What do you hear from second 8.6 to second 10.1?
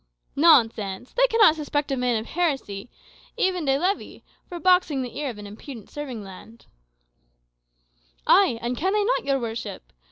and can they not, your worship?